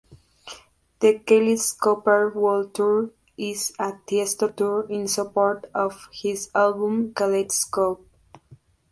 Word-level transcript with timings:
The 0.99 1.19
Kaleidoscope 1.19 2.07
World 2.33 2.73
Tour 2.73 3.11
is 3.37 3.71
a 3.77 3.91
Tiësto 4.07 4.55
tour 4.55 4.89
in 4.89 5.07
support 5.07 5.69
of 5.75 6.09
his 6.11 6.49
album 6.55 7.13
"Kaleidoscope". 7.13 8.03